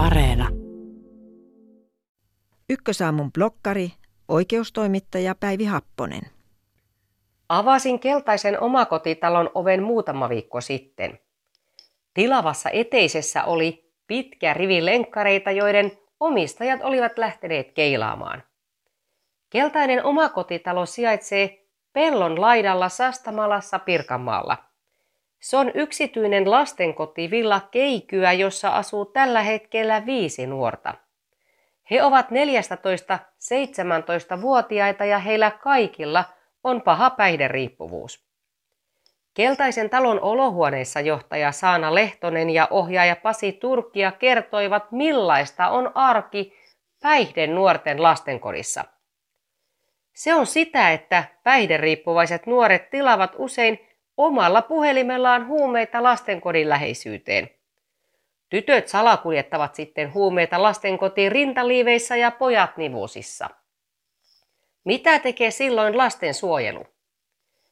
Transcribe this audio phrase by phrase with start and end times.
[0.00, 0.48] Areena.
[2.70, 3.92] Ykkösaamun blokkari,
[4.28, 6.22] oikeustoimittaja Päivi Happonen.
[7.48, 11.18] Avasin keltaisen omakotitalon oven muutama viikko sitten.
[12.14, 18.42] Tilavassa eteisessä oli pitkä rivi lenkkareita, joiden omistajat olivat lähteneet keilaamaan.
[19.50, 24.69] Keltainen omakotitalo sijaitsee pellon laidalla Sastamalassa Pirkanmaalla.
[25.40, 30.94] Se on yksityinen lastenkoti Villa Keikyä, jossa asuu tällä hetkellä viisi nuorta.
[31.90, 36.24] He ovat 14-17-vuotiaita ja heillä kaikilla
[36.64, 38.30] on paha päihderiippuvuus.
[39.34, 46.54] Keltaisen talon olohuoneessa johtaja Saana Lehtonen ja ohjaaja Pasi Turkia kertoivat, millaista on arki
[47.02, 48.84] päihden nuorten lastenkodissa.
[50.14, 57.50] Se on sitä, että päihderiippuvaiset nuoret tilavat usein omalla puhelimellaan huumeita lastenkodin läheisyyteen.
[58.48, 63.50] Tytöt salakuljettavat sitten huumeita lastenkotiin rintaliiveissä ja pojat nivusissa.
[64.84, 66.86] Mitä tekee silloin lastensuojelu?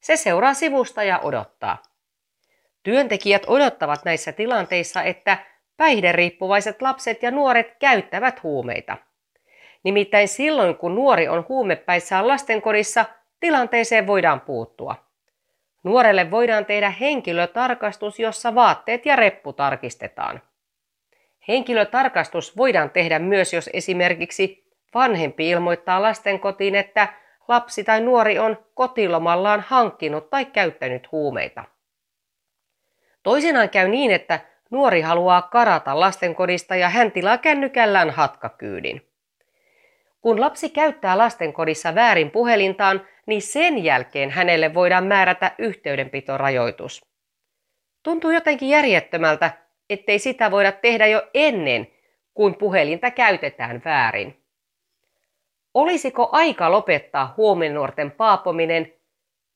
[0.00, 1.82] Se seuraa sivusta ja odottaa.
[2.82, 5.38] Työntekijät odottavat näissä tilanteissa, että
[5.76, 8.96] päihderiippuvaiset lapset ja nuoret käyttävät huumeita.
[9.84, 13.04] Nimittäin silloin, kun nuori on huumepäissään lastenkodissa,
[13.40, 15.11] tilanteeseen voidaan puuttua.
[15.82, 20.42] Nuorelle voidaan tehdä henkilötarkastus, jossa vaatteet ja reppu tarkistetaan.
[21.48, 27.08] Henkilötarkastus voidaan tehdä myös, jos esimerkiksi vanhempi ilmoittaa lastenkotiin, että
[27.48, 31.64] lapsi tai nuori on kotilomallaan hankkinut tai käyttänyt huumeita.
[33.22, 39.08] Toisinaan käy niin, että nuori haluaa karata lastenkodista ja hän tilaa kännykällään hatkakyydin.
[40.20, 47.06] Kun lapsi käyttää lastenkodissa väärin puhelintaan, niin sen jälkeen hänelle voidaan määrätä yhteydenpitorajoitus.
[48.02, 49.50] Tuntuu jotenkin järjettömältä,
[49.90, 51.88] ettei sitä voida tehdä jo ennen,
[52.34, 54.42] kuin puhelinta käytetään väärin.
[55.74, 58.92] Olisiko aika lopettaa huomenuorten paapominen?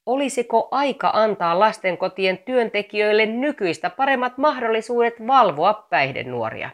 [0.06, 6.70] Olisiko aika antaa lastenkotien työntekijöille nykyistä paremmat mahdollisuudet valvoa päihdenuoria?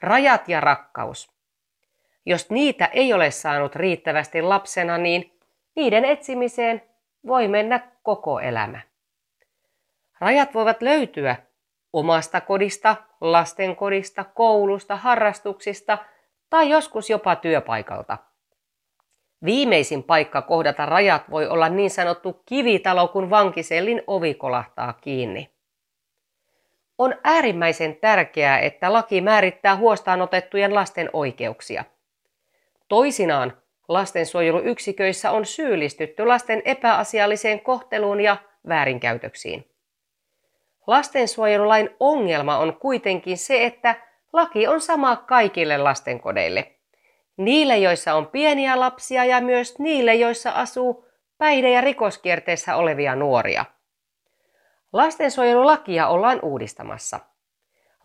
[0.00, 1.32] Rajat ja rakkaus.
[2.26, 5.31] Jos niitä ei ole saanut riittävästi lapsena, niin
[5.76, 6.82] niiden etsimiseen
[7.26, 8.80] voi mennä koko elämä.
[10.20, 11.36] Rajat voivat löytyä
[11.92, 15.98] omasta kodista, lastenkodista, koulusta, harrastuksista–
[16.52, 18.18] tai joskus jopa työpaikalta.
[19.44, 25.50] Viimeisin paikka kohdata rajat voi olla niin sanottu kivitalo, kun vankisellin ovi kolahtaa kiinni.
[26.98, 31.84] On äärimmäisen tärkeää, että laki määrittää huostaanotettujen lasten oikeuksia.
[32.88, 38.36] Toisinaan lastensuojeluyksiköissä on syyllistytty lasten epäasialliseen kohteluun ja
[38.68, 39.68] väärinkäytöksiin.
[40.86, 43.94] Lastensuojelulain ongelma on kuitenkin se, että
[44.32, 46.72] Laki on sama kaikille lastenkodeille.
[47.36, 51.06] Niille, joissa on pieniä lapsia ja myös niille, joissa asuu
[51.38, 53.64] päihde- ja rikoskierteessä olevia nuoria.
[54.92, 57.20] Lastensuojelulakia ollaan uudistamassa.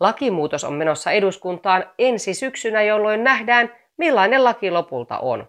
[0.00, 5.48] Lakimuutos on menossa eduskuntaan ensi syksynä, jolloin nähdään, millainen laki lopulta on.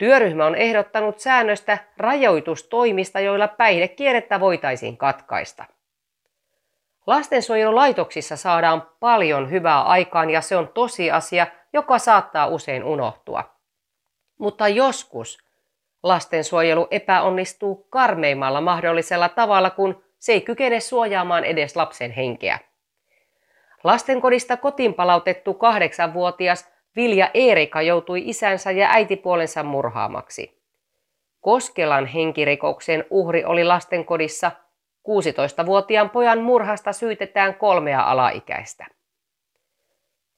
[0.00, 5.64] Työryhmä on ehdottanut säännöstä rajoitustoimista, joilla päihdekierrettä voitaisiin katkaista.
[7.06, 13.44] Lastensuojelulaitoksissa saadaan paljon hyvää aikaan ja se on tosiasia, joka saattaa usein unohtua.
[14.38, 15.38] Mutta joskus
[16.02, 22.58] lastensuojelu epäonnistuu karmeimmalla mahdollisella tavalla, kun se ei kykene suojaamaan edes lapsen henkeä.
[23.84, 30.60] Lastenkodista kotiin palautettu kahdeksanvuotias Vilja Eerika joutui isänsä ja äitipuolensa murhaamaksi.
[31.40, 34.52] Koskelan henkirikoksen uhri oli lastenkodissa
[35.08, 38.86] 16-vuotiaan pojan murhasta syytetään kolmea alaikäistä.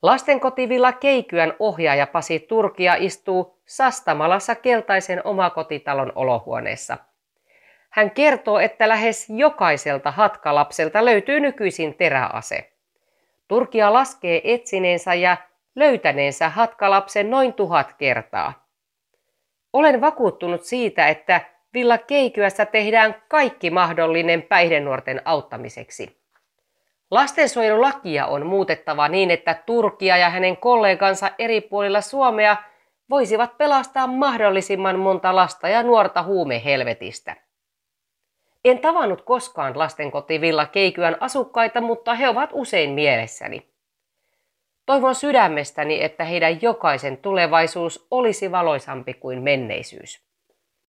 [0.02, 6.98] Lastenkotivilla Keikyän ohjaaja Pasi Turkia istuu Sastamalassa keltaisen omakotitalon olohuoneessa.
[7.90, 12.72] Hän kertoo, että lähes jokaiselta hatkalapselta löytyy nykyisin teräase.
[13.48, 15.36] Turkia laskee etsineensä ja
[15.76, 18.66] löytäneensä hatkalapsen noin tuhat kertaa.
[19.72, 21.40] Olen vakuuttunut siitä, että
[21.74, 26.22] Villa Keikyässä tehdään kaikki mahdollinen päihdenuorten auttamiseksi.
[27.10, 32.56] Lastensuojelulakia on muutettava niin, että Turkia ja hänen kollegansa eri puolilla Suomea
[33.10, 37.36] voisivat pelastaa mahdollisimman monta lasta ja nuorta huumehelvetistä.
[38.64, 43.71] En tavannut koskaan lastenkoti Villa Keikyän asukkaita, mutta he ovat usein mielessäni.
[44.92, 50.22] Toivon sydämestäni, että heidän jokaisen tulevaisuus olisi valoisampi kuin menneisyys.